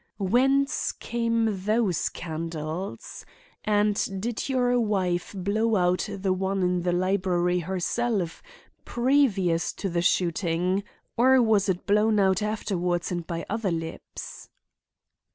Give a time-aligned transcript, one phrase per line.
[0.17, 3.23] Whence came those candles?
[3.63, 8.41] And did your wife blow out the one in the library herself,
[8.83, 10.83] previous to the shooting,
[11.17, 14.49] or was it blown out afterward and by other lips?"